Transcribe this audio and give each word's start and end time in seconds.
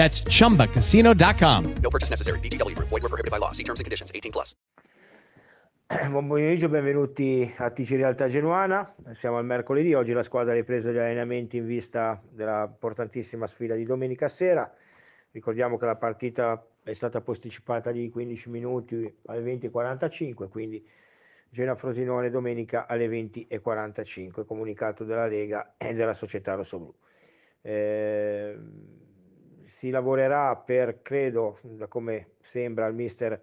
That's 0.00 0.22
chumbacasino.com. 0.22 1.74
No 1.82 1.90
purchase 1.90 2.08
necessary. 2.08 2.38
VGW 2.40 2.74
Group. 2.74 2.88
Void 2.88 3.02
were 3.02 3.10
prohibited 3.10 3.30
by 3.30 3.36
law. 3.36 3.52
See 3.52 3.64
terms 3.64 3.80
and 3.80 3.84
conditions. 3.84 4.10
18 4.14 4.32
plus. 4.32 4.56
Buon 6.08 6.26
pomeriggio, 6.26 6.70
benvenuti 6.70 7.52
a 7.58 7.68
TC 7.68 7.96
Realtà 7.96 8.26
Genuana. 8.26 8.94
Siamo 9.10 9.36
al 9.36 9.44
mercoledì, 9.44 9.92
oggi 9.92 10.14
la 10.14 10.22
squadra 10.22 10.52
ha 10.52 10.54
ripreso 10.54 10.90
gli 10.90 10.96
allenamenti 10.96 11.58
in 11.58 11.66
vista 11.66 12.18
della 12.30 12.66
importantissima 12.66 13.46
sfida 13.46 13.74
di 13.74 13.84
domenica 13.84 14.28
sera. 14.28 14.72
Ricordiamo 15.32 15.76
che 15.76 15.84
la 15.84 15.96
partita 15.96 16.64
è 16.82 16.94
stata 16.94 17.20
posticipata 17.20 17.92
di 17.92 18.08
15 18.08 18.48
minuti 18.48 19.14
alle 19.26 19.42
20.45, 19.42 20.48
quindi 20.48 20.82
Genoa 21.50 21.74
Frosinone 21.74 22.30
domenica 22.30 22.86
alle 22.86 23.06
20.45, 23.06 24.46
comunicato 24.46 25.04
della 25.04 25.26
Lega 25.26 25.74
e 25.76 25.92
della 25.92 26.14
società 26.14 26.54
rossoblu. 26.54 26.94
Eh, 27.60 28.58
si 29.80 29.88
lavorerà 29.88 30.54
per, 30.56 31.00
credo, 31.00 31.58
da 31.62 31.86
come 31.86 32.32
sembra 32.38 32.84
al 32.84 32.94
mister 32.94 33.40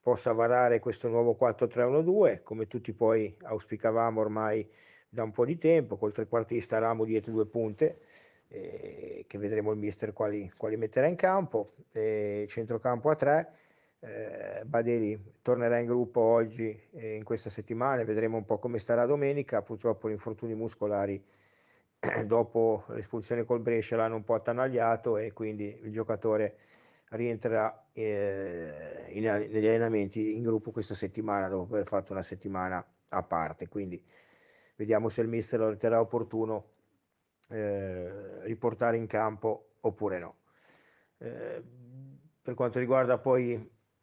possa 0.00 0.30
varare 0.30 0.78
questo 0.78 1.08
nuovo 1.08 1.36
4-3-1-2, 1.36 2.44
come 2.44 2.68
tutti 2.68 2.92
poi 2.92 3.34
auspicavamo 3.42 4.20
ormai 4.20 4.64
da 5.08 5.24
un 5.24 5.32
po' 5.32 5.44
di 5.44 5.56
tempo, 5.56 5.96
col 5.96 6.12
trequartista 6.12 6.78
Ramo 6.78 7.04
dietro 7.04 7.32
due 7.32 7.44
punte, 7.44 8.02
eh, 8.46 9.24
che 9.26 9.38
vedremo 9.38 9.72
il 9.72 9.78
mister 9.78 10.12
quali, 10.12 10.48
quali 10.56 10.76
metterà 10.76 11.08
in 11.08 11.16
campo, 11.16 11.72
eh, 11.90 12.44
centrocampo 12.46 13.10
a 13.10 13.16
tre, 13.16 13.52
eh, 13.98 14.62
Badeli 14.64 15.20
tornerà 15.42 15.80
in 15.80 15.86
gruppo 15.86 16.20
oggi 16.20 16.80
e 16.92 17.16
in 17.16 17.24
questa 17.24 17.50
settimana, 17.50 18.04
vedremo 18.04 18.36
un 18.36 18.44
po' 18.44 18.58
come 18.60 18.78
starà 18.78 19.06
domenica, 19.06 19.60
purtroppo 19.62 20.08
gli 20.08 20.12
infortuni 20.12 20.54
muscolari 20.54 21.20
dopo 22.24 22.84
l'espulsione 22.88 23.44
col 23.44 23.60
Brescia 23.60 23.96
l'hanno 23.96 24.16
un 24.16 24.24
po' 24.24 24.34
attanagliato 24.34 25.18
e 25.18 25.32
quindi 25.32 25.78
il 25.82 25.92
giocatore 25.92 26.56
rientrerà 27.10 27.88
eh, 27.92 29.06
in, 29.10 29.24
negli 29.24 29.66
allenamenti 29.66 30.34
in 30.34 30.42
gruppo 30.42 30.70
questa 30.70 30.94
settimana 30.94 31.48
dopo 31.48 31.74
aver 31.74 31.86
fatto 31.86 32.12
una 32.12 32.22
settimana 32.22 32.84
a 33.08 33.22
parte. 33.22 33.68
Quindi 33.68 34.02
vediamo 34.76 35.08
se 35.08 35.20
il 35.20 35.28
mister 35.28 35.60
lo 35.60 35.68
riterrà 35.70 36.00
opportuno 36.00 36.72
eh, 37.48 38.44
riportare 38.44 38.96
in 38.96 39.06
campo 39.06 39.72
oppure 39.80 40.18
no. 40.18 40.36
Eh, 41.18 41.62
per 42.42 42.54
quanto 42.54 42.78
riguarda 42.78 43.18
poi 43.18 43.52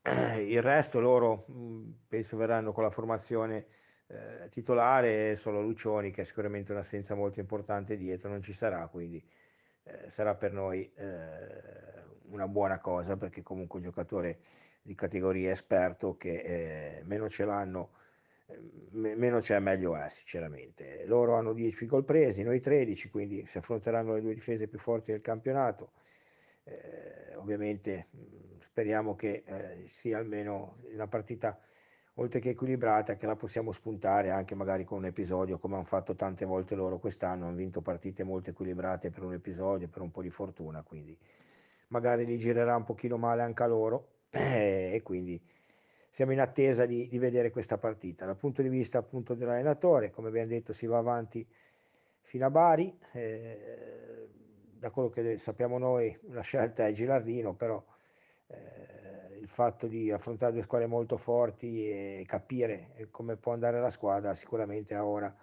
il 0.47 0.61
resto 0.61 0.99
loro 0.99 1.45
mh, 1.47 1.91
penso 2.07 2.38
verranno 2.38 2.72
con 2.73 2.83
la 2.83 2.91
formazione 2.91 3.66
eh, 4.07 4.47
titolare 4.50 5.35
solo 5.35 5.62
Lucioni 5.62 6.12
che 6.12 6.22
è 6.22 6.23
sicuramente 6.23 6.72
un'assenza 6.72 7.16
molto 7.16 7.40
importante 7.40 7.97
dietro 7.97 8.29
non 8.29 8.41
ci 8.41 8.53
sarà 8.53 8.88
quindi 8.88 9.22
eh, 9.84 10.09
sarà 10.09 10.35
per 10.35 10.53
noi 10.53 10.90
eh, 10.95 12.06
una 12.29 12.47
buona 12.47 12.79
cosa 12.79 13.17
perché 13.17 13.41
comunque 13.44 13.79
un 13.79 13.85
giocatore 13.85 14.40
di 14.81 14.96
categoria 14.96 15.51
esperto 15.51 16.16
che 16.17 17.00
eh, 17.00 17.03
meno 17.03 17.29
ce 17.29 17.46
l'hanno 17.46 17.91
eh, 18.47 18.57
meno 18.91 19.40
c'è 19.40 19.59
meglio 19.59 19.96
è 19.97 20.07
sinceramente. 20.09 21.06
Loro 21.06 21.35
hanno 21.35 21.53
10 21.53 21.85
gol 21.85 22.06
presi 22.06 22.44
noi 22.44 22.62
13 22.62 23.09
quindi 23.09 23.46
si 23.46 23.57
affronteranno 23.57 24.13
le 24.13 24.22
due 24.22 24.34
difese 24.34 24.67
più 24.67 24.79
forti 24.79 25.12
del 25.12 25.22
campionato. 25.22 25.91
Eh, 26.63 27.35
ovviamente 27.35 28.07
speriamo 28.59 29.16
che 29.16 29.44
sia 29.90 30.17
almeno 30.17 30.78
una 30.91 31.07
partita 31.07 31.59
oltre 32.19 32.39
che 32.39 32.50
equilibrata, 32.50 33.16
che 33.16 33.25
la 33.25 33.35
possiamo 33.35 33.72
spuntare 33.72 34.31
anche 34.31 34.55
magari 34.55 34.83
con 34.83 35.00
un 35.00 35.05
episodio, 35.05 35.59
come 35.59 35.75
hanno 35.75 35.83
fatto 35.83 36.16
tante 36.16 36.45
volte 36.45 36.75
loro 36.75 36.97
quest'anno, 37.00 37.45
hanno 37.45 37.55
vinto 37.55 37.81
partite 37.81 38.23
molto 38.23 38.50
equilibrate 38.50 39.09
per 39.09 39.23
un 39.23 39.33
episodio, 39.33 39.88
per 39.88 40.01
un 40.01 40.11
po' 40.11 40.22
di 40.22 40.29
fortuna, 40.29 40.81
quindi 40.81 41.17
magari 41.89 42.25
li 42.25 42.38
girerà 42.38 42.75
un 42.75 42.83
pochino 42.83 43.17
male 43.17 43.44
anche 43.44 43.63
a 43.63 43.67
loro 43.67 44.07
e 44.29 45.00
quindi 45.03 45.39
siamo 46.09 46.31
in 46.31 46.39
attesa 46.39 46.85
di, 46.85 47.07
di, 47.07 47.19
vedere 47.19 47.51
questa 47.51 47.78
partita. 47.78 48.25
Dal 48.25 48.38
punto 48.38 48.63
di 48.63 48.69
vista 48.69 48.97
appunto 48.97 49.35
dell'allenatore, 49.35 50.09
come 50.09 50.29
abbiamo 50.29 50.47
detto, 50.47 50.73
si 50.73 50.88
va 50.88 50.97
avanti 50.97 51.47
fino 52.22 52.45
a 52.47 52.49
Bari, 52.49 52.97
eh, 53.11 54.28
da 54.79 54.89
quello 54.89 55.09
che 55.09 55.38
sappiamo 55.38 55.78
noi 55.78 56.17
la 56.29 56.41
scelta 56.41 56.88
è 56.88 56.91
Gilardino, 56.91 57.53
però... 57.53 57.84
Eh, 58.47 58.97
il 59.47 59.53
fatto 59.53 59.88
di 59.88 60.12
affrontare 60.12 60.52
due 60.52 60.62
squadre 60.62 60.88
molto 60.88 61.16
forti 61.16 61.90
e 61.90 62.25
capire 62.28 62.90
eh, 62.96 63.09
come 63.09 63.38
può 63.38 63.53
andare 63.53 63.80
la 63.80 63.90
squadra 63.90 64.34
sicuramente 64.34 64.94
ha 64.94 65.06
ora 65.06 65.34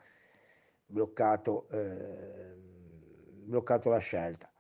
bloccato, 0.84 1.66
eh, 1.70 2.54
bloccato 3.44 3.88
la 3.88 3.98
scelta. 3.98 4.50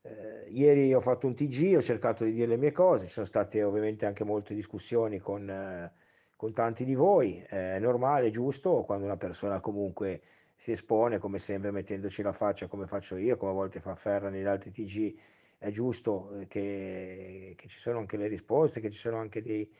Eh, 0.00 0.48
ieri 0.48 0.94
ho 0.94 1.00
fatto 1.00 1.26
un 1.26 1.34
TG, 1.34 1.76
ho 1.76 1.82
cercato 1.82 2.24
di 2.24 2.32
dire 2.32 2.46
le 2.46 2.56
mie 2.56 2.72
cose, 2.72 3.04
ci 3.04 3.12
sono 3.12 3.26
state 3.26 3.62
ovviamente 3.62 4.06
anche 4.06 4.24
molte 4.24 4.54
discussioni 4.54 5.18
con, 5.18 5.48
eh, 5.50 5.92
con 6.34 6.54
tanti 6.54 6.86
di 6.86 6.94
voi, 6.94 7.44
è 7.46 7.78
normale, 7.78 8.30
giusto 8.30 8.82
quando 8.84 9.04
una 9.04 9.18
persona 9.18 9.60
comunque 9.60 10.22
si 10.56 10.72
espone 10.72 11.18
come 11.18 11.38
sempre 11.38 11.70
mettendoci 11.70 12.22
la 12.22 12.32
faccia 12.32 12.66
come 12.66 12.86
faccio 12.86 13.16
io, 13.16 13.36
come 13.36 13.50
a 13.50 13.54
volte 13.54 13.80
fa 13.80 13.94
Ferra 13.94 14.30
negli 14.30 14.46
altri 14.46 14.70
TG 14.70 15.14
è 15.60 15.70
giusto 15.70 16.40
eh, 16.40 16.46
che, 16.48 17.52
che, 17.54 17.68
ci 17.68 17.78
sono 17.78 17.98
anche 17.98 18.16
le 18.16 18.28
risposte, 18.28 18.80
che 18.80 18.90
ci 18.90 18.98
sono 18.98 19.18
anche 19.18 19.42
dei, 19.42 19.70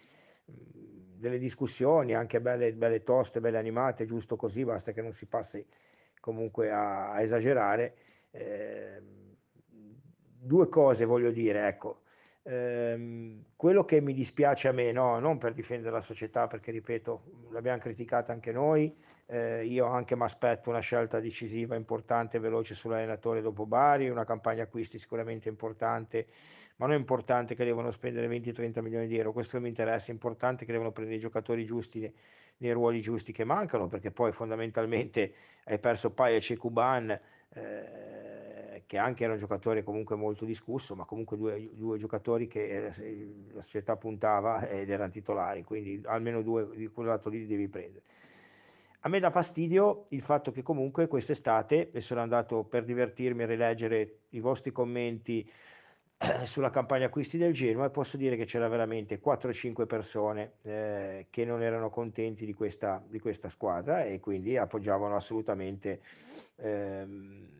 mhmm, 0.44 1.16
delle 1.16 1.38
discussioni, 1.38 2.14
anche 2.14 2.40
belle, 2.40 2.74
belle, 2.74 3.02
toste, 3.02 3.40
belle 3.40 3.56
animate, 3.56 4.04
giusto 4.04 4.36
così, 4.36 4.62
basta 4.62 4.92
che 4.92 5.00
non 5.00 5.12
si 5.12 5.26
passi 5.26 5.66
comunque 6.20 6.70
a, 6.70 7.12
a 7.12 7.22
esagerare. 7.22 7.96
Eh, 8.30 9.02
due 9.66 10.68
cose 10.68 11.06
voglio 11.06 11.30
dire, 11.30 11.66
ecco, 11.66 12.02
eh, 12.42 13.42
quello 13.56 13.84
che 13.86 14.02
mi 14.02 14.12
dispiace 14.12 14.68
a 14.68 14.72
me, 14.72 14.92
no, 14.92 15.18
non 15.18 15.38
per 15.38 15.54
difendere 15.54 15.92
la 15.92 16.02
società, 16.02 16.46
perché 16.46 16.70
ripeto, 16.72 17.48
l'abbiamo 17.52 17.78
criticata 17.78 18.32
anche 18.32 18.52
noi, 18.52 18.94
eh, 19.30 19.64
io 19.64 19.86
anche 19.86 20.16
mi 20.16 20.24
aspetto 20.24 20.70
una 20.70 20.80
scelta 20.80 21.20
decisiva, 21.20 21.76
importante 21.76 22.36
e 22.36 22.40
veloce 22.40 22.74
sull'allenatore 22.74 23.40
dopo 23.40 23.64
Bari, 23.64 24.08
una 24.08 24.24
campagna 24.24 24.64
acquisti 24.64 24.98
sicuramente 24.98 25.48
importante, 25.48 26.26
ma 26.76 26.86
non 26.86 26.96
è 26.96 26.98
importante 26.98 27.54
che 27.54 27.64
devono 27.64 27.92
spendere 27.92 28.26
20-30 28.26 28.80
milioni 28.80 29.06
di 29.06 29.16
euro, 29.16 29.32
questo 29.32 29.60
mi 29.60 29.68
interessa, 29.68 30.08
è 30.08 30.10
importante 30.10 30.64
che 30.64 30.72
devono 30.72 30.90
prendere 30.90 31.18
i 31.18 31.20
giocatori 31.20 31.64
giusti 31.64 32.12
nei, 32.56 32.72
ruoli 32.72 33.00
giusti 33.00 33.32
che 33.32 33.44
mancano, 33.44 33.86
perché 33.86 34.10
poi 34.10 34.32
fondamentalmente 34.32 35.32
hai 35.64 35.78
perso 35.78 36.10
Paia 36.10 36.38
e 36.38 36.56
Cuban, 36.56 37.10
eh, 37.52 38.82
che 38.86 38.98
anche 38.98 39.22
era 39.22 39.34
un 39.34 39.38
giocatore 39.38 39.84
comunque 39.84 40.16
molto 40.16 40.44
discusso, 40.44 40.96
ma 40.96 41.04
comunque 41.04 41.36
due, 41.36 41.70
due 41.74 41.98
giocatori 41.98 42.48
che 42.48 42.88
eh, 42.88 43.30
la 43.52 43.62
società 43.62 43.94
puntava 43.96 44.68
ed 44.68 44.90
erano 44.90 45.12
titolari, 45.12 45.62
quindi 45.62 46.00
almeno 46.06 46.42
due 46.42 46.68
di 46.74 46.88
quel 46.88 47.06
lato 47.06 47.28
lì 47.28 47.38
li 47.38 47.46
devi 47.46 47.68
prendere. 47.68 48.02
A 49.00 49.08
me 49.08 49.18
dà 49.18 49.30
fastidio 49.30 50.06
il 50.10 50.20
fatto 50.20 50.52
che 50.52 50.62
comunque 50.62 51.08
quest'estate, 51.08 51.90
e 51.90 52.00
sono 52.00 52.20
andato 52.20 52.64
per 52.64 52.84
divertirmi 52.84 53.42
a 53.44 53.46
rileggere 53.46 54.18
i 54.30 54.40
vostri 54.40 54.72
commenti 54.72 55.50
sulla 56.44 56.68
campagna 56.68 57.06
acquisti 57.06 57.38
del 57.38 57.54
Genoa 57.54 57.86
e 57.86 57.90
posso 57.90 58.18
dire 58.18 58.36
che 58.36 58.44
c'era 58.44 58.68
veramente 58.68 59.18
4-5 59.18 59.86
persone 59.86 60.52
eh, 60.62 61.26
che 61.30 61.44
non 61.46 61.62
erano 61.62 61.88
contenti 61.88 62.44
di 62.44 62.52
questa, 62.52 63.02
di 63.06 63.18
questa, 63.18 63.48
squadra 63.48 64.04
e 64.04 64.20
quindi 64.20 64.58
appoggiavano 64.58 65.16
assolutamente 65.16 66.02
ehm, 66.56 67.59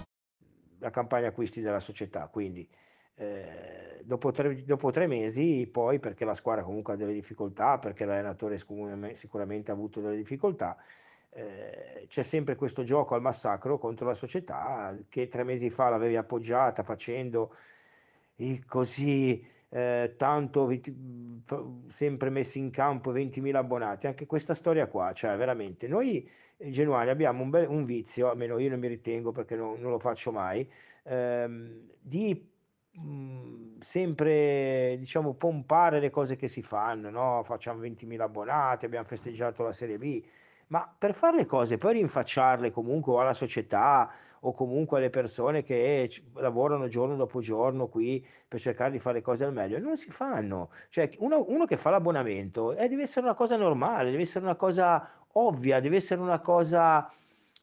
La 0.81 0.89
campagna 0.89 1.29
acquisti 1.29 1.61
della 1.61 1.79
società, 1.79 2.27
quindi 2.27 2.67
eh, 3.15 4.01
dopo, 4.03 4.31
tre, 4.31 4.63
dopo, 4.63 4.91
tre, 4.91 5.05
mesi 5.05 5.67
poi 5.71 5.99
perché 5.99 6.25
la 6.25 6.33
squadra 6.33 6.63
comunque 6.63 6.93
ha 6.93 6.95
delle 6.95 7.13
difficoltà, 7.13 7.77
perché 7.77 8.05
l'allenatore 8.05 8.57
sicuramente 8.57 9.71
ha 9.71 9.73
avuto 9.73 10.01
delle 10.01 10.15
difficoltà, 10.15 10.75
eh, 11.29 12.05
c'è 12.07 12.23
sempre 12.23 12.55
questo 12.55 12.83
gioco 12.83 13.15
al 13.15 13.21
massacro 13.21 13.77
contro 13.77 14.07
la 14.07 14.13
società 14.13 14.97
che 15.07 15.27
tre 15.27 15.43
mesi 15.43 15.69
fa 15.69 15.89
l'avevi 15.89 16.17
appoggiata 16.17 16.83
facendo 16.83 17.55
così 18.65 19.47
eh, 19.73 20.15
tanto 20.17 20.69
sempre 21.87 22.29
messi 22.29 22.59
in 22.59 22.71
campo 22.71 23.11
20.000 23.13 23.55
abbonati, 23.55 24.07
anche 24.07 24.25
questa 24.25 24.53
storia 24.53 24.87
qua, 24.87 25.13
cioè 25.13 25.37
veramente 25.37 25.87
noi 25.87 26.29
genuani 26.57 27.09
abbiamo 27.09 27.41
un, 27.41 27.49
bel, 27.49 27.67
un 27.69 27.85
vizio, 27.85 28.29
almeno 28.29 28.59
io 28.59 28.69
non 28.69 28.79
mi 28.79 28.87
ritengo 28.87 29.31
perché 29.31 29.55
non, 29.55 29.79
non 29.79 29.91
lo 29.91 29.99
faccio 29.99 30.31
mai, 30.31 30.69
ehm, 31.03 31.87
di 32.01 32.49
mh, 32.91 33.79
sempre 33.79 34.95
diciamo 34.99 35.33
pompare 35.35 35.99
le 36.01 36.09
cose 36.09 36.35
che 36.35 36.49
si 36.49 36.61
fanno, 36.61 37.09
no? 37.09 37.41
facciamo 37.43 37.81
20.000 37.81 38.19
abbonati, 38.19 38.85
abbiamo 38.85 39.05
festeggiato 39.05 39.63
la 39.63 39.71
Serie 39.71 39.97
B, 39.97 40.21
ma 40.67 40.93
per 40.97 41.13
fare 41.13 41.37
le 41.37 41.45
cose, 41.45 41.77
poi 41.77 41.93
rinfacciarle 41.93 42.71
comunque 42.71 43.17
alla 43.19 43.33
società 43.33 44.11
o 44.43 44.53
comunque 44.53 44.97
alle 44.97 45.09
persone 45.09 45.63
che 45.63 46.09
lavorano 46.35 46.87
giorno 46.87 47.15
dopo 47.15 47.41
giorno 47.41 47.87
qui 47.87 48.25
per 48.47 48.59
cercare 48.59 48.91
di 48.91 48.99
fare 48.99 49.17
le 49.17 49.21
cose 49.21 49.43
al 49.43 49.53
meglio, 49.53 49.77
non 49.79 49.97
si 49.97 50.09
fanno. 50.09 50.69
Cioè, 50.89 51.11
uno, 51.19 51.45
uno 51.47 51.65
che 51.65 51.77
fa 51.77 51.91
l'abbonamento 51.91 52.73
eh, 52.73 52.87
deve 52.87 53.03
essere 53.03 53.25
una 53.25 53.35
cosa 53.35 53.55
normale, 53.55 54.09
deve 54.09 54.23
essere 54.23 54.43
una 54.43 54.55
cosa 54.55 55.09
ovvia, 55.33 55.79
deve 55.79 55.97
essere 55.97 56.21
una 56.21 56.39
cosa 56.39 57.11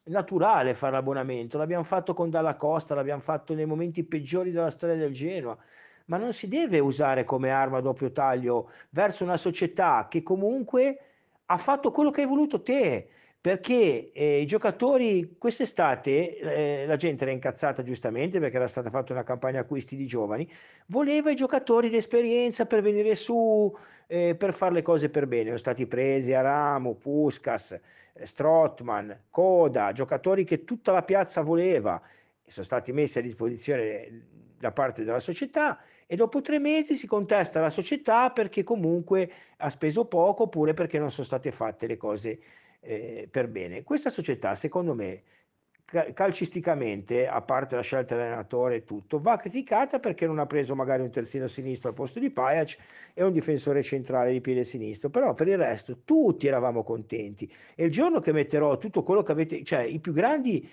naturale 0.05 0.75
fare 0.75 0.93
l'abbonamento. 0.93 1.59
L'abbiamo 1.59 1.85
fatto 1.85 2.15
con 2.15 2.31
Dalla 2.31 2.55
Costa, 2.55 2.95
l'abbiamo 2.95 3.23
fatto 3.23 3.55
nei 3.55 3.67
momenti 3.67 4.05
peggiori 4.05 4.53
della 4.53 4.71
storia 4.71 4.97
del 4.97 5.13
Genoa 5.13 5.57
ma 6.09 6.17
non 6.17 6.33
si 6.33 6.49
deve 6.49 6.79
usare 6.79 7.25
come 7.25 7.51
arma 7.51 7.79
a 7.79 7.81
doppio 7.83 8.11
taglio 8.13 8.71
verso 8.91 9.25
una 9.25 9.37
società 9.37 10.07
che 10.09 10.23
comunque 10.23 11.01
ha 11.47 11.57
fatto 11.57 11.91
quello 11.91 12.11
che 12.11 12.23
hai 12.23 12.27
voluto 12.27 12.63
te 12.63 13.09
perché 13.41 14.11
eh, 14.13 14.41
i 14.41 14.47
giocatori 14.47 15.37
quest'estate 15.39 16.39
eh, 16.39 16.87
la 16.87 16.97
gente 16.97 17.23
era 17.23 17.33
incazzata 17.33 17.83
giustamente 17.83 18.41
perché 18.41 18.57
era 18.57 18.67
stata 18.67 18.91
fatta 18.91 19.13
una 19.13 19.23
campagna 19.23 19.61
acquisti 19.61 19.97
di 19.97 20.07
giovani, 20.07 20.51
voleva 20.87 21.31
i 21.31 21.37
giocatori 21.37 21.89
d'esperienza 21.89 22.67
per 22.67 22.83
venire 22.83 23.15
su, 23.15 23.75
eh, 24.09 24.35
per 24.35 24.55
fare 24.55 24.75
le 24.75 24.83
cose 24.83 25.09
per 25.09 25.27
bene. 25.27 25.47
Sono 25.47 25.59
stati 25.59 25.87
presi 25.87 26.33
Aramo, 26.33 26.95
Puskas, 26.95 27.79
eh, 28.13 28.27
Strotman, 28.27 29.25
Coda, 29.31 29.93
giocatori 29.93 30.45
che 30.45 30.65
tutta 30.65 30.93
la 30.93 31.03
piazza 31.03 31.41
voleva 31.41 32.03
sono 32.45 32.65
stati 32.65 32.93
messi 32.93 33.19
a 33.19 33.23
disposizione 33.23 34.27
da 34.59 34.73
parte 34.73 35.05
della 35.05 35.21
società 35.21 35.81
e 36.07 36.17
dopo 36.17 36.41
tre 36.41 36.59
mesi 36.59 36.95
si 36.95 37.07
contesta 37.07 37.61
la 37.61 37.71
società 37.71 38.31
perché 38.31 38.65
comunque 38.65 39.31
ha 39.59 39.71
speso 39.71 40.07
poco 40.07 40.45
oppure 40.45 40.75
perché 40.75 40.99
non 40.99 41.11
sono 41.11 41.27
state 41.27 41.53
fatte 41.53 41.87
le 41.87 41.97
cose 41.97 42.41
eh, 42.81 43.29
per 43.31 43.49
bene. 43.49 43.83
Questa 43.83 44.11
società, 44.11 44.55
secondo 44.55 44.95
me, 44.95 45.23
calcisticamente, 46.13 47.27
a 47.27 47.41
parte 47.41 47.75
la 47.75 47.83
scelta 47.83 48.15
dell'allenatore 48.15 48.77
e 48.77 48.85
tutto, 48.85 49.21
va 49.21 49.37
criticata 49.39 49.99
perché 49.99 50.27
non 50.27 50.39
ha 50.39 50.47
preso 50.47 50.75
magari 50.75 51.03
un 51.03 51.11
terzino 51.11 51.47
sinistro 51.47 51.89
al 51.89 51.95
posto 51.95 52.19
di 52.19 52.31
Pajac 52.31 52.77
e 53.15 53.23
un 53.23 53.33
difensore 53.33 53.83
centrale 53.83 54.33
di 54.33 54.41
piede 54.41 54.65
sinistro, 54.65 55.09
però 55.09 55.33
per 55.33 55.49
il 55.49 55.57
resto 55.57 56.01
tutti 56.05 56.47
eravamo 56.47 56.83
contenti. 56.83 57.51
E 57.75 57.85
il 57.85 57.91
giorno 57.91 58.21
che 58.21 58.33
metterò 58.33 58.77
tutto 58.77 59.03
quello 59.03 59.23
che 59.23 59.33
avete, 59.33 59.65
cioè 59.65 59.81
i 59.81 59.99
più 59.99 60.13
grandi 60.13 60.69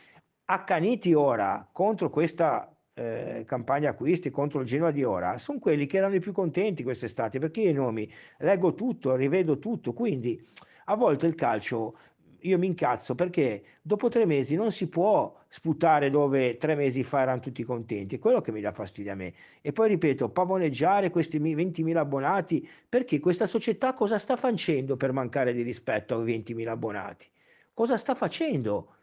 accaniti 0.48 1.13
ora 1.13 1.68
contro 1.72 2.10
questa 2.10 2.69
eh, 2.94 3.44
campagna 3.46 3.90
acquisti 3.90 4.30
contro 4.30 4.62
il 4.62 4.66
Genoa 4.66 4.92
di 4.92 5.04
ora 5.04 5.38
sono 5.38 5.60
quelli 5.60 5.86
che 5.86 5.98
erano 5.98 6.16
i 6.16 6.19
più 6.19 6.31
contenti 6.31 6.81
quest'estate 6.84 7.40
perché 7.40 7.62
i 7.62 7.74
nomi 7.74 8.10
leggo 8.38 8.74
tutto, 8.74 9.16
rivedo 9.16 9.60
tutto, 9.60 9.92
quindi 9.92 10.42
a 10.86 10.96
volte 10.96 11.28
il 11.28 11.36
calcio 11.36 11.98
io 12.46 12.58
mi 12.58 12.68
incazzo 12.68 13.16
perché 13.16 13.64
dopo 13.82 14.10
tre 14.10 14.26
mesi 14.26 14.56
non 14.56 14.72
si 14.72 14.88
può 14.88 15.36
sputare 15.48 16.10
dove 16.10 16.58
tre 16.58 16.76
mesi 16.76 17.04
fa 17.04 17.22
erano 17.22 17.40
tutti 17.40 17.64
contenti, 17.64 18.16
è 18.16 18.20
quello 18.20 18.42
che 18.42 18.52
mi 18.52 18.62
dà 18.62 18.72
fastidio 18.72 19.12
a 19.12 19.16
me. 19.16 19.34
E 19.62 19.72
poi 19.72 19.90
ripeto, 19.90 20.30
pavoneggiare 20.30 21.10
questi 21.10 21.40
20.000 21.40 21.96
abbonati, 21.96 22.68
perché 22.88 23.20
questa 23.20 23.46
società 23.46 23.94
cosa 23.94 24.18
sta 24.18 24.36
facendo 24.36 24.96
per 24.96 25.12
mancare 25.12 25.54
di 25.54 25.62
rispetto 25.62 26.18
ai 26.20 26.26
20.000 26.40 26.68
abbonati? 26.68 27.28
Cosa 27.74 27.98
sta 27.98 28.16
facendo? 28.16 28.94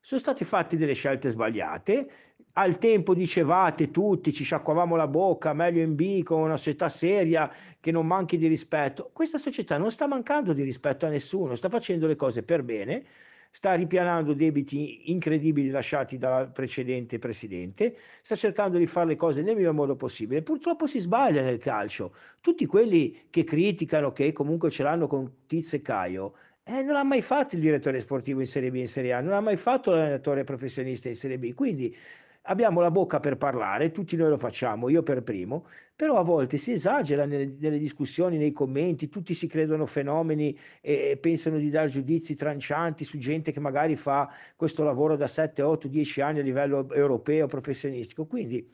Sono 0.00 0.20
state 0.20 0.44
fatte 0.44 0.76
delle 0.76 0.94
scelte 0.94 1.30
sbagliate, 1.30 2.10
al 2.54 2.78
tempo 2.78 3.14
dicevate 3.14 3.90
tutti, 3.90 4.32
ci 4.32 4.44
sciacquavamo 4.44 4.96
la 4.96 5.06
bocca, 5.06 5.52
meglio 5.52 5.80
in 5.80 5.94
B 5.94 6.22
con 6.22 6.40
una 6.40 6.56
società 6.56 6.88
seria 6.88 7.50
che 7.80 7.90
non 7.90 8.06
manchi 8.06 8.36
di 8.36 8.46
rispetto. 8.46 9.10
Questa 9.12 9.38
società 9.38 9.78
non 9.78 9.90
sta 9.90 10.06
mancando 10.06 10.52
di 10.52 10.62
rispetto 10.62 11.06
a 11.06 11.08
nessuno, 11.08 11.54
sta 11.54 11.68
facendo 11.70 12.06
le 12.06 12.16
cose 12.16 12.42
per 12.42 12.62
bene, 12.62 13.04
sta 13.50 13.74
ripianando 13.74 14.34
debiti 14.34 15.10
incredibili 15.10 15.70
lasciati 15.70 16.18
dal 16.18 16.52
precedente 16.52 17.18
presidente, 17.18 17.96
sta 18.22 18.34
cercando 18.34 18.76
di 18.76 18.86
fare 18.86 19.08
le 19.08 19.16
cose 19.16 19.42
nel 19.42 19.56
miglior 19.56 19.74
modo 19.74 19.96
possibile. 19.96 20.42
Purtroppo 20.42 20.86
si 20.86 20.98
sbaglia 20.98 21.42
nel 21.42 21.58
calcio. 21.58 22.14
Tutti 22.40 22.66
quelli 22.66 23.24
che 23.30 23.44
criticano, 23.44 24.12
che 24.12 24.32
comunque 24.32 24.70
ce 24.70 24.82
l'hanno 24.82 25.06
con 25.06 25.46
Tiz 25.46 25.72
e 25.72 25.80
Caio, 25.80 26.34
eh, 26.64 26.82
non 26.82 26.96
ha 26.96 27.02
mai 27.02 27.22
fatto 27.22 27.54
il 27.54 27.60
direttore 27.60 27.98
sportivo 27.98 28.40
in 28.40 28.46
Serie 28.46 28.70
B 28.70 28.76
in 28.76 28.88
Serie 28.88 29.14
A, 29.14 29.20
non 29.20 29.32
ha 29.32 29.40
mai 29.40 29.56
fatto 29.56 29.90
l'allenatore 29.90 30.44
professionista 30.44 31.08
in 31.08 31.16
Serie 31.16 31.38
B, 31.38 31.54
quindi 31.54 31.94
abbiamo 32.42 32.80
la 32.80 32.90
bocca 32.90 33.20
per 33.20 33.36
parlare, 33.36 33.92
tutti 33.92 34.16
noi 34.16 34.30
lo 34.30 34.38
facciamo, 34.38 34.88
io 34.88 35.02
per 35.02 35.22
primo, 35.22 35.66
però 35.94 36.16
a 36.16 36.22
volte 36.22 36.56
si 36.56 36.72
esagera 36.72 37.24
nelle, 37.24 37.54
nelle 37.58 37.78
discussioni, 37.78 38.36
nei 38.36 38.52
commenti, 38.52 39.08
tutti 39.08 39.34
si 39.34 39.46
credono 39.46 39.86
fenomeni 39.86 40.58
e, 40.80 41.10
e, 41.10 41.16
pensano 41.18 41.58
di 41.58 41.70
dare 41.70 41.88
giudizi 41.88 42.34
trancianti 42.34 43.04
su 43.04 43.18
gente 43.18 43.52
che 43.52 43.60
magari 43.60 43.94
fa 43.96 44.28
questo 44.56 44.82
lavoro 44.82 45.16
da 45.16 45.28
7, 45.28 45.62
8, 45.62 45.88
10 45.88 46.20
anni 46.20 46.40
a 46.40 46.42
livello 46.42 46.90
europeo, 46.92 47.46
professionistico. 47.46 48.26
Quindi, 48.26 48.68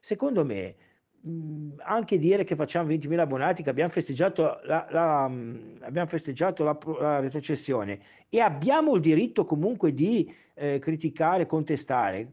secondo 0.00 0.44
me, 0.44 0.74
mh, 1.20 1.74
anche 1.84 2.18
dire 2.18 2.42
che 2.42 2.56
facciamo 2.56 2.88
20.000 2.88 3.18
abbonati, 3.18 3.62
che 3.62 3.70
abbiamo 3.70 3.92
festeggiato 3.92 4.60
la, 4.64 4.86
la, 4.90 5.28
mh, 5.28 5.78
abbiamo 5.82 6.08
festeggiato 6.08 6.64
la, 6.64 6.76
la, 6.98 7.20
retrocessione 7.20 8.00
e 8.28 8.40
abbiamo 8.40 8.94
il 8.96 9.00
diritto 9.00 9.44
comunque 9.44 9.92
di 9.94 10.32
eh, 10.54 10.80
criticare, 10.80 11.46
contestare 11.46 12.32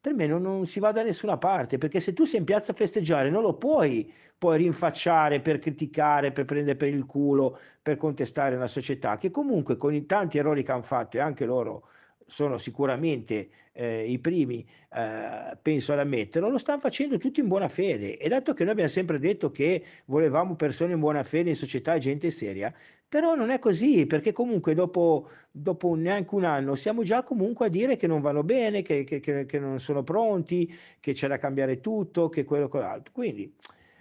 per 0.00 0.14
me 0.14 0.26
non, 0.26 0.40
non, 0.42 0.66
si 0.66 0.80
va 0.80 0.92
da 0.92 1.02
nessuna 1.02 1.36
parte, 1.36 1.76
perché 1.78 2.00
se 2.00 2.12
tu 2.14 2.24
sei 2.24 2.40
in 2.40 2.46
piazza 2.46 2.72
a 2.72 2.74
festeggiare 2.74 3.28
non 3.28 3.42
lo 3.42 3.54
puoi 3.54 4.10
poi 4.38 4.56
rinfacciare 4.56 5.40
per 5.40 5.58
criticare, 5.58 6.32
per 6.32 6.46
prendere 6.46 6.76
per 6.76 6.88
il 6.88 7.04
culo, 7.04 7.58
per 7.82 7.98
contestare 7.98 8.56
una 8.56 8.66
società 8.66 9.18
che 9.18 9.30
comunque 9.30 9.76
con 9.76 9.92
i 9.92 10.06
tanti 10.06 10.38
errori 10.38 10.62
che 10.62 10.72
hanno 10.72 10.82
fatto 10.82 11.18
e 11.18 11.20
anche 11.20 11.44
loro 11.44 11.88
sono 12.30 12.58
sicuramente 12.58 13.48
eh, 13.72 14.08
i 14.08 14.18
primi, 14.20 14.64
eh, 14.94 15.58
penso 15.60 15.92
ad 15.92 15.98
ammetterlo, 15.98 16.48
lo 16.48 16.58
stanno 16.58 16.80
facendo 16.80 17.18
tutti 17.18 17.40
in 17.40 17.48
buona 17.48 17.68
fede. 17.68 18.16
E 18.16 18.28
dato 18.28 18.52
che 18.54 18.62
noi 18.62 18.72
abbiamo 18.72 18.90
sempre 18.90 19.18
detto 19.18 19.50
che 19.50 19.84
volevamo 20.06 20.54
persone 20.54 20.92
in 20.92 21.00
buona 21.00 21.24
fede 21.24 21.50
in 21.50 21.56
società 21.56 21.94
e 21.94 21.98
gente 21.98 22.30
seria, 22.30 22.72
però 23.08 23.34
non 23.34 23.50
è 23.50 23.58
così, 23.58 24.06
perché 24.06 24.32
comunque 24.32 24.74
dopo, 24.74 25.28
dopo 25.50 25.94
neanche 25.96 26.34
un 26.36 26.44
anno 26.44 26.76
siamo 26.76 27.02
già 27.02 27.24
comunque 27.24 27.66
a 27.66 27.68
dire 27.68 27.96
che 27.96 28.06
non 28.06 28.20
vanno 28.20 28.44
bene, 28.44 28.82
che, 28.82 29.02
che, 29.02 29.18
che, 29.18 29.44
che 29.46 29.58
non 29.58 29.80
sono 29.80 30.04
pronti, 30.04 30.72
che 31.00 31.12
c'è 31.12 31.26
da 31.26 31.38
cambiare 31.38 31.80
tutto, 31.80 32.28
che 32.28 32.44
quello 32.44 32.66
e 32.66 32.68
quell'altro. 32.68 33.12
Quindi 33.12 33.52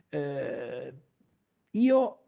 eh, 0.09 0.93
io 1.71 2.19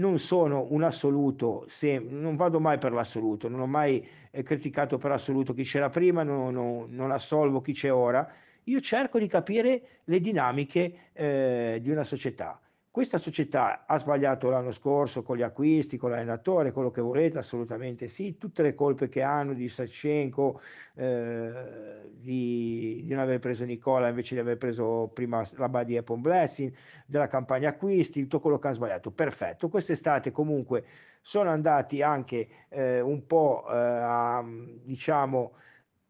non 0.00 0.18
sono 0.18 0.66
un 0.70 0.82
assoluto, 0.82 1.64
se, 1.68 1.98
non 1.98 2.34
vado 2.34 2.58
mai 2.58 2.78
per 2.78 2.92
l'assoluto, 2.92 3.48
non 3.48 3.60
ho 3.60 3.66
mai 3.66 4.04
eh, 4.30 4.42
criticato 4.42 4.96
per 4.96 5.12
assoluto 5.12 5.52
chi 5.52 5.62
c'era 5.62 5.90
prima, 5.90 6.22
non, 6.22 6.52
non, 6.54 6.86
non, 6.88 7.10
assolvo 7.10 7.60
chi 7.60 7.72
c'è 7.72 7.92
ora. 7.92 8.26
Io 8.64 8.80
cerco 8.80 9.18
di 9.18 9.26
capire 9.26 10.00
le 10.04 10.18
dinamiche 10.18 11.10
eh, 11.12 11.78
di 11.82 11.90
una 11.90 12.04
società. 12.04 12.58
Questa 12.92 13.18
società 13.18 13.84
ha 13.86 13.96
sbagliato 13.98 14.50
l'anno 14.50 14.72
scorso 14.72 15.22
con 15.22 15.36
gli 15.36 15.42
acquisti, 15.42 15.96
con 15.96 16.10
l'allenatore, 16.10 16.72
quello 16.72 16.90
che 16.90 17.00
volete, 17.00 17.38
assolutamente 17.38 18.08
sì. 18.08 18.36
Tutte 18.36 18.62
le 18.64 18.74
colpe 18.74 19.08
che 19.08 19.22
hanno 19.22 19.54
di 19.54 19.68
Sachenko, 19.68 20.60
eh, 20.96 22.10
di, 22.10 23.02
di, 23.04 23.10
non 23.14 23.20
aver 23.20 23.38
preso 23.38 23.64
Nicola 23.64 24.08
invece 24.08 24.34
di 24.34 24.40
aver 24.40 24.56
preso 24.56 25.08
prima 25.14 25.40
la 25.52 25.68
Badia 25.68 26.00
e 26.00 26.16
Blessing, 26.16 26.74
della 27.06 27.28
campagna 27.28 27.68
acquisti, 27.68 28.22
tutto 28.22 28.40
quello 28.40 28.58
che 28.58 28.66
hanno 28.66 28.76
sbagliato. 28.76 29.12
Perfetto. 29.12 29.68
Quest'estate 29.68 30.32
comunque 30.32 30.84
sono 31.20 31.50
andati 31.50 32.02
anche 32.02 32.48
eh, 32.70 33.00
un 33.00 33.24
po' 33.24 33.66
eh, 33.68 33.76
a, 33.76 34.44
diciamo, 34.82 35.52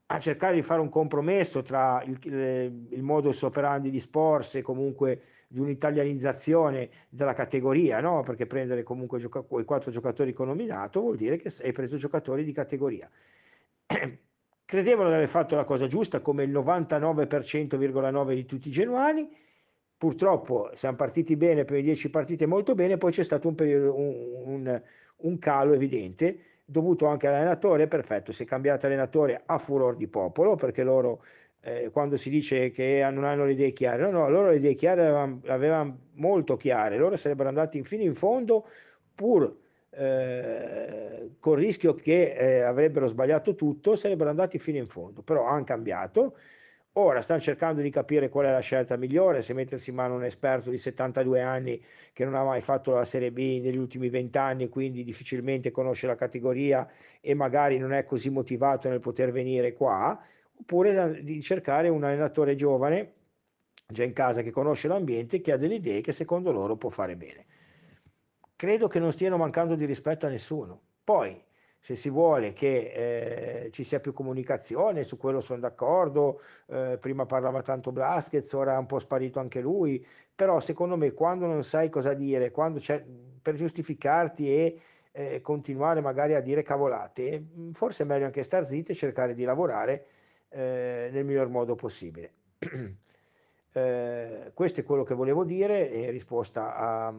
a 0.06 0.18
cercare 0.18 0.54
di 0.54 0.62
fare 0.62 0.80
un 0.80 0.88
compromesso 0.88 1.60
tra 1.60 2.02
il, 2.04 2.18
il, 2.22 2.87
il 2.90 3.02
modus 3.02 3.42
operandi 3.42 3.90
di 3.90 4.00
Sports 4.00 4.54
e 4.54 4.62
comunque 4.62 5.20
di 5.52 5.59
un'italianizzazione 5.59 6.90
della 7.09 7.33
categoria, 7.33 7.99
no? 8.00 8.23
perché 8.23 8.47
prendere 8.47 8.85
comunque 8.85 9.19
gioca- 9.19 9.45
i 9.59 9.64
quattro 9.64 9.90
giocatori 9.90 10.33
che 10.33 10.42
ho 10.42 10.45
nominato 10.45 11.00
vuol 11.00 11.16
dire 11.16 11.38
che 11.38 11.52
hai 11.64 11.73
preso 11.73 11.97
giocatori 11.97 12.45
di 12.45 12.52
categoria. 12.52 13.11
Credevano 14.64 15.09
di 15.09 15.16
aver 15.16 15.26
fatto 15.26 15.57
la 15.57 15.64
cosa 15.64 15.88
giusta 15.88 16.21
come 16.21 16.45
il 16.45 16.52
99,9% 16.52 18.33
di 18.33 18.47
tutti 18.47 18.69
i 18.69 18.71
genuani, 18.71 19.28
purtroppo 19.97 20.71
siamo 20.75 20.95
partiti 20.95 21.35
bene, 21.35 21.64
per 21.64 21.78
le 21.78 21.83
10 21.83 22.11
partite 22.11 22.47
molto 22.47 22.76
bene, 22.76 22.97
poi 22.97 23.11
c'è 23.11 23.25
stato 23.25 23.49
un, 23.49 23.57
periodo, 23.57 23.99
un, 23.99 24.14
un, 24.45 24.83
un 25.16 25.38
calo 25.40 25.73
evidente 25.73 26.61
dovuto 26.64 27.07
anche 27.07 27.26
all'allenatore, 27.26 27.88
perfetto, 27.88 28.30
si 28.30 28.45
è 28.45 28.47
cambiato 28.47 28.87
allenatore 28.87 29.42
a 29.45 29.59
furor 29.59 29.97
di 29.97 30.07
popolo 30.07 30.54
perché 30.54 30.85
loro 30.85 31.25
eh, 31.62 31.90
quando 31.90 32.17
si 32.17 32.31
dice 32.31 32.71
che 32.71 33.07
non 33.11 33.25
hanno 33.25 33.45
le 33.45 33.52
idee 33.52 33.73
chiare, 33.73 34.02
no, 34.02 34.11
no, 34.11 34.29
loro 34.31 34.50
le 34.50 34.57
idee 34.57 34.75
chiare 34.75 35.02
avevano, 35.02 35.40
avevano 35.47 35.99
molto 36.14 36.57
chiare, 36.57 36.97
loro 36.97 37.17
sarebbero 37.17 37.49
andati 37.49 37.83
fino 37.83 38.02
in 38.02 38.14
fondo 38.14 38.67
pur 39.14 39.55
eh, 39.90 41.33
col 41.38 41.59
rischio 41.59 41.95
che 41.95 42.33
eh, 42.33 42.61
avrebbero 42.62 43.07
sbagliato 43.07 43.55
tutto, 43.55 43.97
sarebbero 43.97 44.31
andati 44.31 44.59
fino 44.59 44.79
in 44.79 44.88
fondo, 44.88 45.23
però 45.23 45.47
hanno 45.47 45.64
cambiato. 45.64 46.37
Ora 46.95 47.21
stanno 47.21 47.40
cercando 47.40 47.83
di 47.83 47.90
capire 47.90 48.29
qual 48.29 48.47
è 48.47 48.50
la 48.50 48.61
scelta 48.61 48.97
migliore, 48.97 49.43
se 49.43 49.55
mettersi 49.55 49.90
in 49.90 49.97
mano 49.97 50.17
un 50.17 50.25
esperto 50.25 50.71
di 50.71 50.79
72 50.79 51.40
anni 51.40 51.81
che 52.12 52.25
non 52.25 52.35
ha 52.35 52.43
mai 52.43 52.61
fatto 52.61 52.93
la 52.93 53.05
Serie 53.05 53.31
B 53.31 53.61
negli 53.62 53.76
ultimi 53.76 54.09
20 54.09 54.38
anni, 54.38 54.69
quindi 54.69 55.05
difficilmente 55.05 55.71
conosce 55.71 56.09
la 56.09 56.17
categoria 56.17 56.88
e 57.21 57.35
magari 57.35 57.79
non 57.79 57.93
è 57.93 58.05
così 58.05 58.29
motivato 58.29 58.88
nel 58.88 58.99
poter 58.99 59.31
venire 59.31 59.73
qua, 59.73 60.21
oppure 60.61 61.23
di 61.23 61.40
cercare 61.40 61.88
un 61.88 62.05
allenatore 62.05 62.55
giovane 62.55 63.14
già 63.87 64.05
in 64.05 64.12
casa 64.12 64.43
che 64.43 64.50
conosce 64.50 64.88
l'ambiente, 64.88 65.40
che 65.40 65.52
ha 65.52 65.57
delle 65.57 65.75
idee 65.75 66.00
che 66.00 66.12
secondo 66.12 66.52
loro 66.52 66.76
può 66.76 66.90
fare 66.90 67.17
bene. 67.17 67.47
Credo 68.55 68.88
che 68.88 69.00
non 69.00 69.11
stiano 69.11 69.37
mancando 69.37 69.75
di 69.75 69.85
rispetto 69.85 70.26
a 70.26 70.29
nessuno. 70.29 70.81
Poi, 71.02 71.43
se 71.81 71.97
si 71.97 72.11
vuole 72.11 72.52
che 72.52 73.64
eh, 73.64 73.71
ci 73.73 73.83
sia 73.85 73.99
più 73.99 74.12
comunicazione, 74.12 75.02
su 75.02 75.17
quello 75.17 75.40
sono 75.40 75.61
d'accordo, 75.61 76.43
eh, 76.67 76.99
prima 77.00 77.26
parlava 77.26 77.62
tanto 77.62 77.90
Blaschez, 77.90 78.52
ora 78.52 78.75
è 78.75 78.79
un 78.79 78.87
po' 78.87 78.99
sparito 78.99 79.40
anche 79.40 79.61
lui, 79.61 80.07
però 80.35 80.61
secondo 80.61 80.97
me 80.97 81.12
quando 81.12 81.47
non 81.47 81.64
sai 81.64 81.88
cosa 81.88 82.12
dire, 82.12 82.52
per 83.43 83.55
giustificarti 83.55 84.49
e 84.49 84.81
eh, 85.12 85.40
continuare 85.40 86.00
magari 86.00 86.35
a 86.35 86.40
dire 86.40 86.62
cavolate, 86.62 87.45
forse 87.73 88.05
è 88.05 88.07
meglio 88.07 88.26
anche 88.26 88.43
star 88.43 88.67
zitti 88.67 88.93
e 88.93 88.95
cercare 88.95 89.35
di 89.35 89.43
lavorare 89.43 90.07
eh, 90.50 91.09
nel 91.12 91.25
miglior 91.25 91.49
modo 91.49 91.75
possibile. 91.75 92.33
eh, 93.73 94.50
questo 94.52 94.80
è 94.80 94.85
quello 94.85 95.04
che 95.04 95.14
volevo 95.14 95.45
dire 95.45 95.80
in 95.80 96.11
risposta 96.11 96.76
a, 96.76 97.14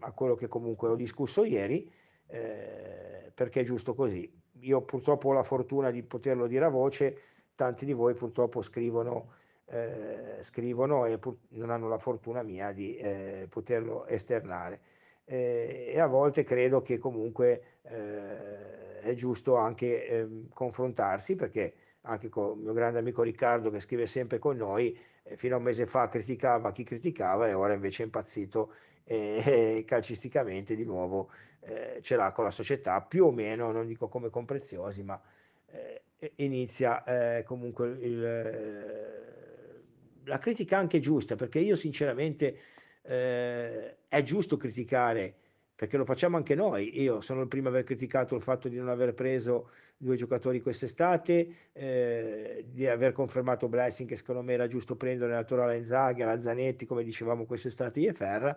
a 0.00 0.12
quello 0.12 0.34
che 0.34 0.48
comunque 0.48 0.88
ho 0.88 0.96
discusso 0.96 1.44
ieri, 1.44 1.90
eh, 2.26 3.30
perché 3.34 3.60
è 3.60 3.64
giusto 3.64 3.94
così. 3.94 4.30
Io 4.60 4.82
purtroppo 4.82 5.28
ho 5.28 5.32
la 5.32 5.42
fortuna 5.42 5.90
di 5.90 6.02
poterlo 6.02 6.46
dire 6.46 6.64
a 6.64 6.68
voce, 6.68 7.18
tanti 7.54 7.84
di 7.84 7.92
voi 7.92 8.14
purtroppo 8.14 8.62
scrivono, 8.62 9.32
eh, 9.66 10.38
scrivono 10.40 11.06
e 11.06 11.18
pur- 11.18 11.38
non 11.50 11.70
hanno 11.70 11.88
la 11.88 11.98
fortuna 11.98 12.42
mia 12.42 12.72
di 12.72 12.96
eh, 12.96 13.46
poterlo 13.48 14.06
esternare. 14.06 14.80
Eh, 15.24 15.92
e 15.94 16.00
a 16.00 16.06
volte 16.06 16.42
credo 16.42 16.82
che 16.82 16.98
comunque 16.98 17.78
eh, 17.82 19.00
è 19.00 19.14
giusto 19.14 19.56
anche 19.56 20.06
eh, 20.06 20.28
confrontarsi 20.52 21.34
perché 21.34 21.74
anche 22.02 22.28
con 22.28 22.58
il 22.58 22.64
mio 22.64 22.72
grande 22.72 22.98
amico 22.98 23.22
Riccardo 23.22 23.70
che 23.70 23.80
scrive 23.80 24.06
sempre 24.06 24.38
con 24.38 24.56
noi, 24.56 24.98
eh, 25.24 25.36
fino 25.36 25.54
a 25.54 25.58
un 25.58 25.64
mese 25.64 25.86
fa 25.86 26.08
criticava 26.08 26.72
chi 26.72 26.84
criticava 26.84 27.48
e 27.48 27.52
ora 27.52 27.74
invece 27.74 28.02
è 28.02 28.06
impazzito 28.06 28.72
e, 29.04 29.42
e 29.78 29.84
calcisticamente 29.86 30.74
di 30.74 30.84
nuovo 30.84 31.30
eh, 31.60 31.98
ce 32.02 32.16
l'ha 32.16 32.32
con 32.32 32.44
la 32.44 32.50
società, 32.50 33.00
più 33.00 33.26
o 33.26 33.30
meno, 33.30 33.70
non 33.70 33.86
dico 33.86 34.08
come 34.08 34.30
con 34.30 34.44
Preziosi, 34.44 35.02
ma 35.02 35.20
eh, 35.66 36.02
inizia 36.36 37.04
eh, 37.04 37.44
comunque 37.44 37.88
il, 37.88 38.24
eh, 38.24 39.82
la 40.24 40.38
critica 40.38 40.78
anche 40.78 41.00
giusta, 41.00 41.36
perché 41.36 41.60
io 41.60 41.76
sinceramente 41.76 42.58
eh, 43.02 43.96
è 44.08 44.22
giusto 44.22 44.56
criticare 44.56 45.34
perché 45.82 45.96
lo 45.96 46.04
facciamo 46.04 46.36
anche 46.36 46.54
noi. 46.54 47.02
Io 47.02 47.20
sono 47.20 47.40
il 47.40 47.48
primo 47.48 47.66
a 47.66 47.70
aver 47.72 47.82
criticato 47.82 48.36
il 48.36 48.42
fatto 48.42 48.68
di 48.68 48.76
non 48.76 48.88
aver 48.88 49.14
preso 49.14 49.70
due 49.96 50.14
giocatori 50.14 50.60
quest'estate, 50.60 51.70
eh, 51.72 52.64
di 52.68 52.86
aver 52.86 53.10
confermato 53.10 53.66
Blessing 53.66 54.08
che 54.08 54.14
secondo 54.14 54.42
me 54.42 54.52
era 54.52 54.68
giusto 54.68 54.94
prendere 54.94 55.32
la 55.32 55.42
Torala 55.42 55.74
Inzaghi, 55.74 56.22
la 56.22 56.38
Zanetti, 56.38 56.86
come 56.86 57.02
dicevamo 57.02 57.46
quest'estate 57.46 58.00
e 58.00 58.12
Ferra, 58.12 58.56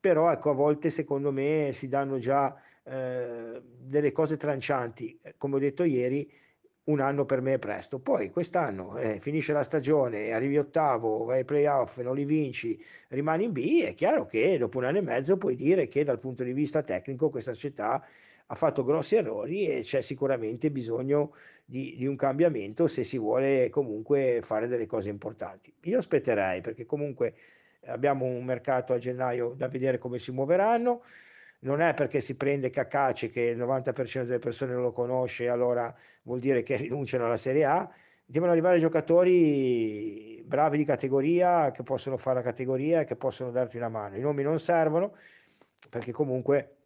però 0.00 0.32
ecco 0.32 0.50
a 0.50 0.54
volte 0.54 0.90
secondo 0.90 1.30
me 1.30 1.68
si 1.70 1.86
danno 1.86 2.18
già 2.18 2.60
eh, 2.82 3.62
delle 3.62 4.10
cose 4.10 4.36
trancianti, 4.36 5.20
come 5.38 5.54
ho 5.54 5.60
detto 5.60 5.84
ieri, 5.84 6.28
un 6.90 7.00
anno 7.00 7.24
per 7.24 7.40
me 7.40 7.54
è 7.54 7.58
presto. 7.58 7.98
Poi 7.98 8.30
quest'anno 8.30 8.98
eh, 8.98 9.20
finisce 9.20 9.52
la 9.52 9.62
stagione, 9.62 10.32
arrivi 10.32 10.58
ottavo, 10.58 11.24
vai 11.24 11.38
ai 11.38 11.44
playoff, 11.44 11.98
non 12.00 12.14
li 12.14 12.24
vinci, 12.24 12.82
rimani 13.08 13.44
in 13.44 13.52
B, 13.52 13.82
è 13.82 13.94
chiaro 13.94 14.26
che 14.26 14.58
dopo 14.58 14.78
un 14.78 14.84
anno 14.84 14.98
e 14.98 15.02
mezzo 15.02 15.36
puoi 15.36 15.54
dire 15.54 15.88
che 15.88 16.04
dal 16.04 16.18
punto 16.18 16.42
di 16.44 16.52
vista 16.52 16.82
tecnico 16.82 17.30
questa 17.30 17.52
società 17.52 18.04
ha 18.52 18.54
fatto 18.54 18.84
grossi 18.84 19.14
errori 19.14 19.66
e 19.66 19.80
c'è 19.82 20.00
sicuramente 20.00 20.70
bisogno 20.70 21.34
di, 21.64 21.94
di 21.96 22.06
un 22.06 22.16
cambiamento 22.16 22.88
se 22.88 23.04
si 23.04 23.16
vuole 23.16 23.68
comunque 23.70 24.40
fare 24.42 24.66
delle 24.66 24.86
cose 24.86 25.08
importanti. 25.08 25.72
Io 25.82 25.98
aspetterei 25.98 26.60
perché 26.60 26.84
comunque 26.84 27.34
abbiamo 27.86 28.24
un 28.24 28.44
mercato 28.44 28.92
a 28.92 28.98
gennaio 28.98 29.54
da 29.56 29.68
vedere 29.68 29.98
come 29.98 30.18
si 30.18 30.32
muoveranno 30.32 31.02
non 31.60 31.80
è 31.80 31.94
perché 31.94 32.20
si 32.20 32.36
prende 32.36 32.70
Cacace 32.70 33.28
che 33.28 33.42
il 33.42 33.58
90% 33.58 34.24
delle 34.24 34.38
persone 34.38 34.72
non 34.72 34.82
lo 34.82 34.92
conosce, 34.92 35.48
allora 35.48 35.94
vuol 36.22 36.38
dire 36.38 36.62
che 36.62 36.76
rinunciano 36.76 37.26
alla 37.26 37.36
Serie 37.36 37.64
A. 37.64 37.90
Devono 38.24 38.52
arrivare 38.52 38.78
giocatori 38.78 40.42
bravi 40.46 40.78
di 40.78 40.84
categoria, 40.84 41.72
che 41.72 41.82
possono 41.82 42.16
fare 42.16 42.36
la 42.36 42.44
categoria 42.44 43.00
e 43.00 43.04
che 43.04 43.16
possono 43.16 43.50
darti 43.50 43.76
una 43.76 43.88
mano. 43.88 44.16
I 44.16 44.20
nomi 44.20 44.42
non 44.42 44.58
servono 44.60 45.14
perché 45.88 46.12
comunque 46.12 46.76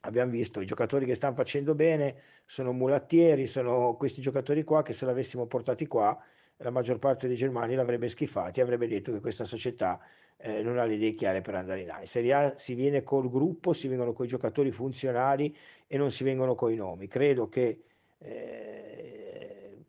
abbiamo 0.00 0.30
visto 0.30 0.60
i 0.60 0.66
giocatori 0.66 1.06
che 1.06 1.14
stanno 1.14 1.34
facendo 1.34 1.74
bene 1.74 2.16
sono 2.44 2.72
mulattieri, 2.72 3.46
sono 3.46 3.94
questi 3.96 4.20
giocatori 4.20 4.62
qua 4.64 4.82
che 4.82 4.92
se 4.92 5.04
l'avessimo 5.06 5.46
portati 5.46 5.86
qua 5.86 6.16
la 6.58 6.70
maggior 6.70 6.98
parte 6.98 7.26
dei 7.26 7.36
germani 7.36 7.74
l'avrebbe 7.74 8.08
schifati 8.08 8.60
avrebbe 8.60 8.86
detto 8.86 9.12
che 9.12 9.20
questa 9.20 9.44
società 9.44 10.00
eh, 10.38 10.62
non 10.62 10.78
ha 10.78 10.84
le 10.84 10.94
idee 10.94 11.14
chiare 11.14 11.40
per 11.40 11.54
andare 11.54 11.80
in 11.80 11.90
A. 11.90 12.00
In 12.00 12.06
Serie 12.06 12.32
A 12.32 12.54
si 12.56 12.74
viene 12.74 13.02
col 13.02 13.30
gruppo, 13.30 13.72
si 13.72 13.88
vengono 13.88 14.12
con 14.12 14.26
i 14.26 14.28
giocatori 14.28 14.70
funzionali 14.70 15.54
e 15.86 15.96
non 15.96 16.10
si 16.10 16.24
vengono 16.24 16.54
con 16.54 16.72
i 16.72 16.76
nomi. 16.76 17.06
Credo 17.06 17.48
che 17.48 17.82
eh, 18.18 19.84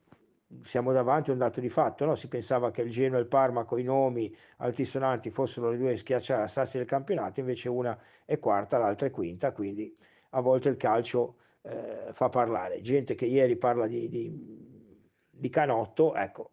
siamo 0.64 0.92
davanti 0.92 1.30
a 1.30 1.34
un 1.34 1.40
dato 1.40 1.60
di 1.60 1.70
fatto, 1.70 2.06
no? 2.06 2.16
si 2.16 2.28
pensava 2.28 2.72
che 2.72 2.82
il 2.82 2.90
Genoa 2.90 3.18
e 3.18 3.22
il 3.22 3.28
Parma 3.28 3.64
con 3.66 3.80
i 3.80 3.84
nomi 3.84 4.34
altisonanti 4.58 5.30
fossero 5.30 5.70
le 5.70 5.78
due 5.78 5.96
schiacciasassi 5.96 6.78
del 6.78 6.88
campionato, 6.88 7.40
invece 7.40 7.70
una 7.70 7.98
è 8.26 8.40
quarta, 8.40 8.78
l'altra 8.78 9.08
è 9.08 9.12
quinta, 9.12 9.52
quindi 9.52 9.96
a 10.32 10.42
volte 10.42 10.70
il 10.70 10.78
calcio 10.78 11.38
eh, 11.62 12.10
fa 12.12 12.30
parlare. 12.30 12.82
Gente 12.82 13.16
che 13.16 13.26
ieri 13.26 13.56
parla 13.58 13.88
di, 13.88 14.08
di, 14.10 15.10
di 15.30 15.50
Canotto, 15.50 16.16
ecco, 16.16 16.52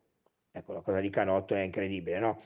Ecco, 0.56 0.72
la 0.72 0.82
cosa 0.82 1.00
di 1.00 1.10
Canotto 1.10 1.56
è 1.56 1.62
incredibile, 1.62 2.20
no? 2.20 2.40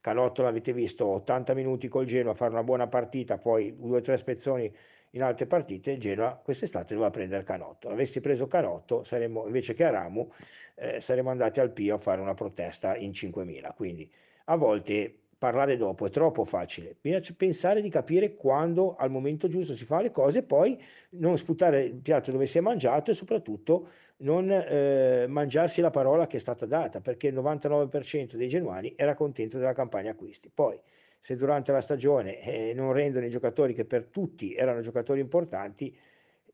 Canotto 0.00 0.42
l'avete 0.42 0.72
visto 0.72 1.04
80 1.06 1.54
minuti 1.54 1.88
col 1.88 2.06
Genoa 2.06 2.32
a 2.32 2.34
fare 2.34 2.52
una 2.52 2.62
buona 2.62 2.86
partita, 2.86 3.36
poi 3.36 3.76
due 3.76 3.98
o 3.98 4.00
tre 4.00 4.16
spezzoni 4.16 4.72
in 5.10 5.22
altre 5.22 5.46
partite, 5.46 5.92
il 5.92 6.00
Genoa 6.00 6.40
quest'estate 6.42 6.94
doveva 6.94 7.10
prendere 7.10 7.42
Canotto. 7.42 7.88
Avessi 7.90 8.20
preso 8.20 8.46
Canotto, 8.46 9.02
saremmo, 9.04 9.46
invece 9.46 9.74
che 9.74 9.84
Aramu, 9.84 10.30
eh, 10.76 11.00
saremmo 11.00 11.30
andati 11.30 11.60
al 11.60 11.72
Pio 11.72 11.96
a 11.96 11.98
fare 11.98 12.20
una 12.20 12.34
protesta 12.34 12.96
in 12.96 13.10
5.000. 13.10 13.74
Quindi 13.74 14.10
a 14.44 14.56
volte 14.56 15.14
parlare 15.36 15.76
dopo 15.76 16.06
è 16.06 16.10
troppo 16.10 16.44
facile, 16.44 16.96
bisogna 17.00 17.24
pensare 17.34 17.80
di 17.80 17.88
capire 17.88 18.34
quando 18.34 18.94
al 18.96 19.10
momento 19.10 19.48
giusto 19.48 19.74
si 19.74 19.86
fa 19.86 20.02
le 20.02 20.10
cose, 20.10 20.42
poi 20.42 20.78
non 21.12 21.38
sputare 21.38 21.84
il 21.84 21.94
piatto 21.94 22.30
dove 22.30 22.44
si 22.44 22.58
è 22.58 22.60
mangiato 22.60 23.10
e 23.10 23.14
soprattutto 23.14 23.88
non 24.20 24.50
eh, 24.50 25.26
mangiarsi 25.28 25.80
la 25.80 25.90
parola 25.90 26.26
che 26.26 26.36
è 26.36 26.40
stata 26.40 26.66
data, 26.66 27.00
perché 27.00 27.28
il 27.28 27.34
99% 27.34 28.36
dei 28.36 28.48
genuani 28.48 28.94
era 28.96 29.14
contento 29.14 29.58
della 29.58 29.72
campagna 29.72 30.10
acquisti. 30.10 30.50
Poi 30.52 30.78
se 31.20 31.36
durante 31.36 31.72
la 31.72 31.80
stagione 31.80 32.40
eh, 32.40 32.72
non 32.74 32.92
rendono 32.92 33.26
i 33.26 33.30
giocatori 33.30 33.74
che 33.74 33.84
per 33.84 34.06
tutti 34.06 34.54
erano 34.54 34.80
giocatori 34.80 35.20
importanti, 35.20 35.96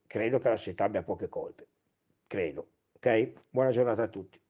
credo 0.07 0.39
che 0.39 0.49
la 0.49 0.57
società 0.57 0.85
abbia 0.85 1.03
poche 1.03 1.29
colpe. 1.29 1.67
Credo. 2.27 2.69
Ok? 2.95 3.33
Buona 3.51 3.71
giornata 3.71 4.03
a 4.03 4.09
tutti. 4.09 4.41